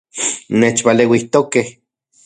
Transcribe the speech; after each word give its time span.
Nechpaleuijtokej 0.59 1.67